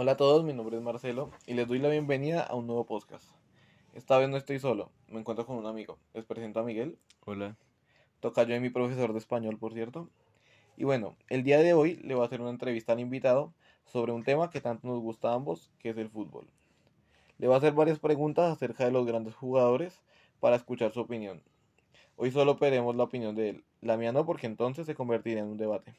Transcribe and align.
Hola 0.00 0.12
a 0.12 0.16
todos, 0.16 0.44
mi 0.44 0.52
nombre 0.52 0.76
es 0.76 0.82
Marcelo 0.84 1.32
y 1.44 1.54
les 1.54 1.66
doy 1.66 1.80
la 1.80 1.88
bienvenida 1.88 2.44
a 2.44 2.54
un 2.54 2.68
nuevo 2.68 2.86
podcast. 2.86 3.24
Esta 3.94 4.16
vez 4.16 4.28
no 4.28 4.36
estoy 4.36 4.60
solo, 4.60 4.92
me 5.08 5.18
encuentro 5.18 5.44
con 5.44 5.56
un 5.56 5.66
amigo. 5.66 5.98
Les 6.14 6.24
presento 6.24 6.60
a 6.60 6.62
Miguel. 6.62 6.96
Hola. 7.24 7.56
Toca 8.20 8.44
yo 8.44 8.54
de 8.54 8.60
mi 8.60 8.70
profesor 8.70 9.12
de 9.12 9.18
español, 9.18 9.58
por 9.58 9.74
cierto. 9.74 10.08
Y 10.76 10.84
bueno, 10.84 11.16
el 11.28 11.42
día 11.42 11.58
de 11.58 11.74
hoy 11.74 11.96
le 11.96 12.14
voy 12.14 12.22
a 12.22 12.26
hacer 12.26 12.40
una 12.40 12.50
entrevista 12.50 12.92
al 12.92 13.00
invitado 13.00 13.52
sobre 13.86 14.12
un 14.12 14.22
tema 14.22 14.50
que 14.50 14.60
tanto 14.60 14.86
nos 14.86 15.00
gusta 15.00 15.32
a 15.32 15.34
ambos, 15.34 15.72
que 15.80 15.90
es 15.90 15.98
el 15.98 16.10
fútbol. 16.10 16.46
Le 17.38 17.48
voy 17.48 17.54
a 17.54 17.58
hacer 17.58 17.72
varias 17.72 17.98
preguntas 17.98 18.52
acerca 18.52 18.84
de 18.84 18.92
los 18.92 19.04
grandes 19.04 19.34
jugadores 19.34 20.00
para 20.38 20.54
escuchar 20.54 20.92
su 20.92 21.00
opinión. 21.00 21.42
Hoy 22.14 22.30
solo 22.30 22.54
veremos 22.54 22.94
la 22.94 23.02
opinión 23.02 23.34
de 23.34 23.48
él, 23.48 23.64
la 23.80 23.96
mía 23.96 24.12
no, 24.12 24.24
porque 24.24 24.46
entonces 24.46 24.86
se 24.86 24.94
convertiría 24.94 25.40
en 25.40 25.46
un 25.46 25.56
debate. 25.56 25.96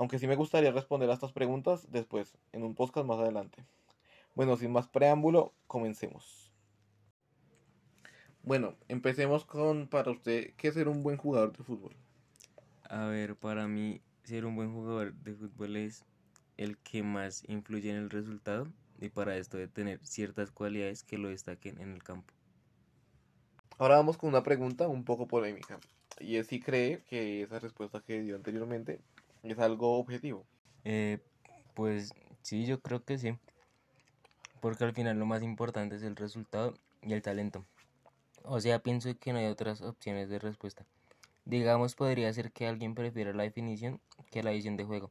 Aunque 0.00 0.18
sí 0.18 0.26
me 0.26 0.34
gustaría 0.34 0.72
responder 0.72 1.10
a 1.10 1.12
estas 1.12 1.30
preguntas 1.30 1.86
después, 1.92 2.38
en 2.52 2.62
un 2.62 2.74
podcast 2.74 3.06
más 3.06 3.18
adelante. 3.18 3.66
Bueno, 4.34 4.56
sin 4.56 4.72
más 4.72 4.88
preámbulo, 4.88 5.52
comencemos. 5.66 6.54
Bueno, 8.42 8.76
empecemos 8.88 9.44
con 9.44 9.88
para 9.88 10.10
usted, 10.10 10.54
¿qué 10.56 10.68
es 10.68 10.74
ser 10.74 10.88
un 10.88 11.02
buen 11.02 11.18
jugador 11.18 11.54
de 11.54 11.62
fútbol? 11.64 11.94
A 12.84 13.08
ver, 13.08 13.36
para 13.36 13.68
mí 13.68 14.00
ser 14.24 14.46
un 14.46 14.56
buen 14.56 14.72
jugador 14.72 15.12
de 15.12 15.34
fútbol 15.34 15.76
es 15.76 16.06
el 16.56 16.78
que 16.78 17.02
más 17.02 17.46
influye 17.46 17.90
en 17.90 17.96
el 17.96 18.08
resultado 18.08 18.68
y 19.02 19.10
para 19.10 19.36
esto 19.36 19.58
de 19.58 19.68
tener 19.68 20.00
ciertas 20.06 20.50
cualidades 20.50 21.04
que 21.04 21.18
lo 21.18 21.28
destaquen 21.28 21.78
en 21.78 21.92
el 21.92 22.02
campo. 22.02 22.32
Ahora 23.76 23.96
vamos 23.96 24.16
con 24.16 24.30
una 24.30 24.42
pregunta 24.42 24.88
un 24.88 25.04
poco 25.04 25.28
polémica. 25.28 25.78
Y 26.18 26.36
es 26.36 26.46
si 26.46 26.58
cree 26.58 27.02
que 27.04 27.42
esa 27.42 27.58
respuesta 27.58 28.00
que 28.00 28.22
dio 28.22 28.34
anteriormente 28.34 29.02
es 29.42 29.58
algo 29.58 29.98
objetivo. 29.98 30.44
Eh, 30.84 31.18
pues 31.74 32.12
sí, 32.42 32.66
yo 32.66 32.80
creo 32.80 33.04
que 33.04 33.18
sí. 33.18 33.36
Porque 34.60 34.84
al 34.84 34.92
final 34.92 35.18
lo 35.18 35.26
más 35.26 35.42
importante 35.42 35.96
es 35.96 36.02
el 36.02 36.16
resultado 36.16 36.74
y 37.02 37.12
el 37.12 37.22
talento. 37.22 37.64
O 38.44 38.60
sea, 38.60 38.78
pienso 38.80 39.10
que 39.18 39.32
no 39.32 39.38
hay 39.38 39.46
otras 39.46 39.80
opciones 39.82 40.28
de 40.28 40.38
respuesta. 40.38 40.84
Digamos, 41.44 41.94
podría 41.94 42.32
ser 42.32 42.52
que 42.52 42.66
alguien 42.66 42.94
prefiera 42.94 43.32
la 43.32 43.42
definición 43.42 44.00
que 44.30 44.42
la 44.42 44.50
visión 44.50 44.76
de 44.76 44.84
juego. 44.84 45.10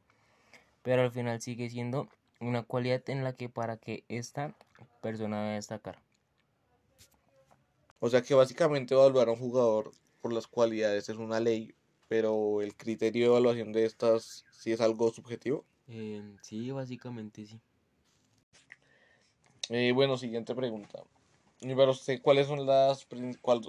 Pero 0.82 1.02
al 1.02 1.12
final 1.12 1.40
sigue 1.40 1.68
siendo 1.68 2.08
una 2.40 2.62
cualidad 2.62 3.08
en 3.10 3.24
la 3.24 3.34
que 3.34 3.48
para 3.48 3.76
que 3.76 4.04
esta 4.08 4.54
persona 5.02 5.42
debe 5.42 5.54
destacar. 5.54 5.98
O 7.98 8.08
sea 8.08 8.22
que 8.22 8.34
básicamente 8.34 8.94
evaluar 8.94 9.28
a 9.28 9.32
un 9.32 9.38
jugador 9.38 9.92
por 10.22 10.32
las 10.32 10.46
cualidades 10.46 11.08
es 11.08 11.16
una 11.16 11.38
ley, 11.38 11.74
pero 12.10 12.60
el 12.60 12.74
criterio 12.74 13.22
de 13.22 13.28
evaluación 13.28 13.70
de 13.70 13.84
estas 13.84 14.44
sí 14.50 14.72
es 14.72 14.80
algo 14.80 15.12
subjetivo. 15.12 15.64
Eh, 15.86 16.20
sí, 16.42 16.72
básicamente 16.72 17.46
sí. 17.46 17.60
Eh, 19.68 19.92
bueno, 19.92 20.16
siguiente 20.16 20.52
pregunta. 20.56 21.04
Para 21.60 21.92
usted, 21.92 22.20
¿cuáles 22.20 22.48
son 22.48 22.66
las 22.66 23.06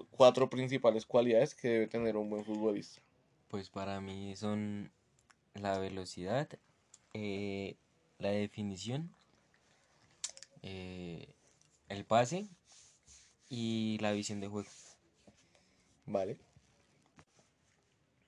cuatro 0.10 0.50
principales 0.50 1.06
cualidades 1.06 1.54
que 1.54 1.68
debe 1.68 1.88
tener 1.88 2.18
un 2.18 2.32
buen 2.32 2.44
futbolista? 2.44 3.00
Pues 3.48 3.70
para 3.70 4.02
mí 4.02 4.36
son 4.36 4.92
la 5.54 5.78
velocidad, 5.78 6.50
eh, 7.14 7.76
la 8.18 8.32
definición, 8.32 9.14
eh, 10.64 11.36
el 11.90 12.06
pase 12.06 12.48
y 13.50 14.00
la 14.02 14.14
visión 14.14 14.40
de 14.40 14.48
juego. 14.48 14.70
Vale. 16.08 16.40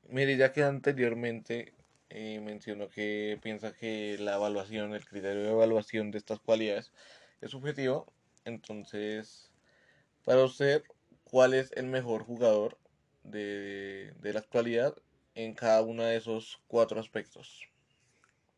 Mire, 0.09 0.37
ya 0.37 0.51
que 0.51 0.63
anteriormente 0.63 1.73
eh, 2.09 2.39
mencionó 2.41 2.89
que 2.89 3.39
piensa 3.41 3.73
que 3.73 4.17
la 4.19 4.35
evaluación, 4.35 4.93
el 4.93 5.05
criterio 5.05 5.43
de 5.43 5.51
evaluación 5.51 6.11
de 6.11 6.19
estas 6.19 6.39
cualidades 6.39 6.91
es 7.41 7.51
subjetivo, 7.51 8.11
entonces, 8.45 9.51
para 10.23 10.43
usted, 10.43 10.83
¿cuál 11.23 11.53
es 11.53 11.71
el 11.73 11.87
mejor 11.87 12.23
jugador 12.23 12.77
de, 13.23 14.13
de 14.19 14.33
la 14.33 14.39
actualidad 14.39 14.95
en 15.35 15.53
cada 15.53 15.81
uno 15.81 16.03
de 16.03 16.17
esos 16.17 16.61
cuatro 16.67 16.99
aspectos 16.99 17.67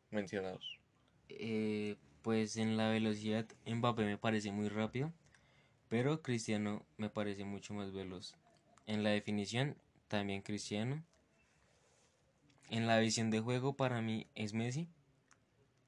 mencionados? 0.10 0.80
Eh, 1.30 1.96
pues 2.22 2.58
en 2.58 2.78
la 2.78 2.90
velocidad 2.90 3.46
Mbappé 3.66 4.04
me 4.04 4.18
parece 4.18 4.52
muy 4.52 4.68
rápido, 4.68 5.14
pero 5.90 6.22
Cristiano 6.22 6.86
me 6.98 7.10
parece 7.10 7.46
mucho 7.46 7.74
más 7.74 7.94
veloz. 7.94 8.36
En 8.88 9.04
la 9.04 9.12
definición 9.12 9.78
también 10.08 10.42
Cristiano. 10.42 11.04
En 12.76 12.88
la 12.88 13.00
visión 13.00 13.32
de 13.32 13.40
juego 13.40 13.78
para 13.78 14.02
mí 14.02 14.28
es 14.36 14.54
Messi. 14.54 14.90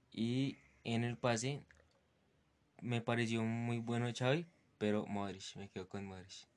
Y 0.09 0.57
en 0.85 1.03
el 1.03 1.17
pase 1.17 1.65
me 2.81 3.01
pareció 3.01 3.43
muy 3.43 3.79
bueno 3.79 4.07
Xavi, 4.17 4.47
pero 4.77 5.05
Modric, 5.05 5.57
me 5.57 5.67
quedo 5.67 5.89
con 5.89 6.05
Modric. 6.05 6.47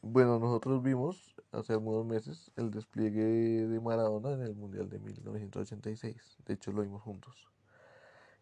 Bueno, 0.00 0.38
nosotros 0.38 0.82
vimos 0.82 1.36
hace 1.52 1.74
algunos 1.74 2.06
meses 2.06 2.50
el 2.56 2.70
despliegue 2.70 3.20
de 3.20 3.78
Maradona 3.78 4.32
en 4.32 4.40
el 4.40 4.54
Mundial 4.54 4.88
de 4.88 5.00
1986. 5.00 6.38
De 6.46 6.54
hecho, 6.54 6.72
lo 6.72 6.80
vimos 6.80 7.02
juntos. 7.02 7.50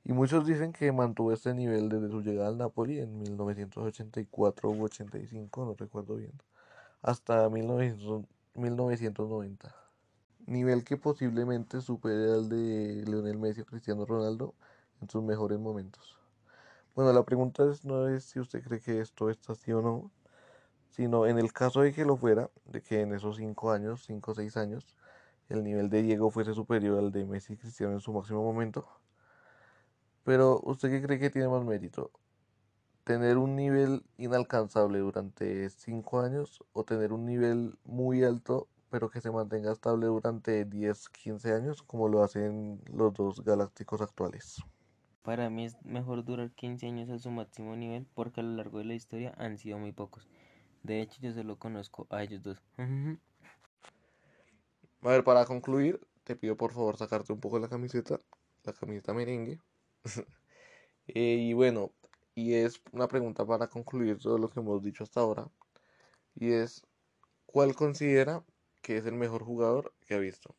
Y 0.04 0.12
muchos 0.12 0.46
dicen 0.46 0.72
que 0.72 0.92
mantuvo 0.92 1.32
este 1.32 1.54
nivel 1.54 1.88
desde 1.88 2.08
su 2.08 2.22
llegada 2.22 2.50
al 2.50 2.56
Napoli 2.56 3.00
en 3.00 3.18
1984 3.18 4.70
u 4.70 4.84
85, 4.84 5.64
no 5.64 5.74
recuerdo 5.74 6.14
bien, 6.14 6.40
hasta 7.02 7.50
1990. 7.50 9.85
Nivel 10.46 10.84
que 10.84 10.96
posiblemente 10.96 11.80
supere 11.80 12.32
al 12.32 12.48
de 12.48 13.02
Lionel 13.04 13.36
Messi 13.36 13.62
o 13.62 13.66
Cristiano 13.66 14.06
Ronaldo 14.06 14.54
en 15.00 15.10
sus 15.10 15.22
mejores 15.24 15.58
momentos. 15.58 16.20
Bueno, 16.94 17.12
la 17.12 17.24
pregunta 17.24 17.68
es, 17.68 17.84
no 17.84 18.06
es 18.08 18.24
si 18.24 18.38
usted 18.38 18.62
cree 18.62 18.80
que 18.80 19.00
esto 19.00 19.28
está 19.28 19.54
así 19.54 19.72
o 19.72 19.82
no, 19.82 20.12
sino 20.88 21.26
en 21.26 21.38
el 21.38 21.52
caso 21.52 21.80
de 21.80 21.92
que 21.92 22.04
lo 22.04 22.16
fuera, 22.16 22.48
de 22.64 22.80
que 22.80 23.00
en 23.00 23.12
esos 23.12 23.38
5 23.38 23.72
años, 23.72 24.04
5 24.06 24.30
o 24.30 24.34
6 24.34 24.56
años, 24.56 24.96
el 25.48 25.64
nivel 25.64 25.90
de 25.90 26.02
Diego 26.02 26.30
fuese 26.30 26.54
superior 26.54 26.98
al 26.98 27.10
de 27.10 27.24
Messi 27.24 27.54
y 27.54 27.56
Cristiano 27.56 27.94
en 27.94 28.00
su 28.00 28.12
máximo 28.12 28.44
momento. 28.44 28.86
Pero, 30.22 30.60
¿usted 30.62 30.90
qué 30.90 31.02
cree 31.02 31.18
que 31.18 31.30
tiene 31.30 31.48
más 31.48 31.64
mérito? 31.64 32.12
¿Tener 33.02 33.36
un 33.36 33.56
nivel 33.56 34.04
inalcanzable 34.16 35.00
durante 35.00 35.68
5 35.70 36.20
años 36.20 36.62
o 36.72 36.84
tener 36.84 37.12
un 37.12 37.26
nivel 37.26 37.78
muy 37.84 38.22
alto 38.22 38.68
pero 38.96 39.10
que 39.10 39.20
se 39.20 39.30
mantenga 39.30 39.72
estable 39.72 40.06
durante 40.06 40.64
10, 40.64 41.10
15 41.10 41.52
años 41.52 41.82
como 41.82 42.08
lo 42.08 42.24
hacen 42.24 42.80
los 42.90 43.12
dos 43.12 43.44
galácticos 43.44 44.00
actuales? 44.00 44.62
Para 45.22 45.50
mí 45.50 45.66
es 45.66 45.76
mejor 45.84 46.24
durar 46.24 46.50
15 46.52 46.86
años 46.86 47.10
a 47.10 47.18
su 47.18 47.30
máximo 47.30 47.76
nivel 47.76 48.06
porque 48.14 48.40
a 48.40 48.42
lo 48.42 48.56
largo 48.56 48.78
de 48.78 48.86
la 48.86 48.94
historia 48.94 49.34
han 49.36 49.58
sido 49.58 49.76
muy 49.76 49.92
pocos. 49.92 50.30
De 50.82 51.02
hecho, 51.02 51.20
yo 51.20 51.30
solo 51.34 51.58
conozco 51.58 52.06
a 52.08 52.22
ellos 52.22 52.42
dos. 52.42 52.62
a 55.02 55.08
ver, 55.10 55.24
para 55.24 55.44
concluir, 55.44 56.00
te 56.24 56.34
pido 56.34 56.56
por 56.56 56.72
favor 56.72 56.96
sacarte 56.96 57.34
un 57.34 57.40
poco 57.40 57.58
la 57.58 57.68
camiseta, 57.68 58.18
la 58.64 58.72
camiseta 58.72 59.12
merengue. 59.12 59.60
Eh, 61.08 61.36
y 61.38 61.52
bueno, 61.52 61.92
y 62.34 62.54
es 62.54 62.82
una 62.90 63.06
pregunta 63.06 63.46
para 63.46 63.68
concluir 63.68 64.18
todo 64.18 64.38
lo 64.38 64.50
que 64.50 64.58
hemos 64.58 64.82
dicho 64.82 65.04
hasta 65.04 65.20
ahora. 65.20 65.48
Y 66.34 66.50
es, 66.50 66.84
¿cuál 67.46 67.76
considera 67.76 68.42
que 68.86 68.98
es 68.98 69.04
el 69.04 69.14
mejor 69.14 69.42
jugador 69.42 69.92
que 70.06 70.14
ha 70.14 70.18
visto? 70.18 70.54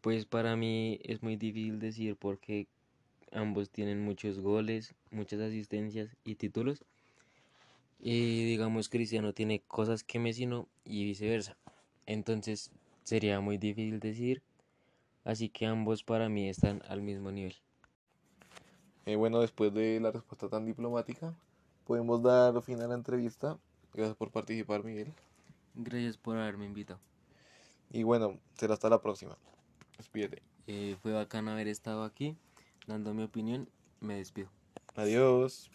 Pues 0.00 0.24
para 0.24 0.56
mí 0.56 0.98
es 1.02 1.22
muy 1.22 1.36
difícil 1.36 1.78
decir 1.78 2.16
porque 2.16 2.66
ambos 3.30 3.68
tienen 3.68 4.02
muchos 4.02 4.40
goles, 4.40 4.94
muchas 5.10 5.40
asistencias 5.40 6.16
y 6.24 6.36
títulos. 6.36 6.82
Y 8.00 8.46
digamos 8.46 8.88
Cristiano 8.88 9.34
tiene 9.34 9.60
cosas 9.68 10.02
que 10.02 10.18
Messi 10.18 10.46
no 10.46 10.66
y 10.82 11.04
viceversa. 11.04 11.58
Entonces 12.06 12.70
sería 13.02 13.40
muy 13.40 13.58
difícil 13.58 14.00
decir. 14.00 14.42
Así 15.24 15.50
que 15.50 15.66
ambos 15.66 16.04
para 16.04 16.30
mí 16.30 16.48
están 16.48 16.80
al 16.88 17.02
mismo 17.02 17.32
nivel. 17.32 17.56
Eh, 19.04 19.16
bueno, 19.16 19.40
después 19.40 19.74
de 19.74 20.00
la 20.00 20.10
respuesta 20.10 20.48
tan 20.48 20.64
diplomática, 20.64 21.34
podemos 21.86 22.22
dar 22.22 22.62
fin 22.62 22.80
a 22.80 22.86
la 22.86 22.94
entrevista. 22.94 23.58
Gracias 23.92 24.16
por 24.16 24.30
participar, 24.30 24.82
Miguel. 24.84 25.12
Gracias 25.74 26.16
por 26.16 26.36
haberme 26.36 26.66
invitado. 26.66 27.00
Y 27.90 28.02
bueno, 28.02 28.38
será 28.54 28.74
hasta 28.74 28.88
la 28.88 29.00
próxima. 29.00 29.36
Despídete. 29.98 30.42
Eh, 30.66 30.96
fue 31.02 31.12
bacán 31.12 31.48
haber 31.48 31.68
estado 31.68 32.04
aquí, 32.04 32.36
dando 32.86 33.14
mi 33.14 33.22
opinión. 33.22 33.68
Me 34.00 34.16
despido. 34.16 34.48
Adiós. 34.96 35.70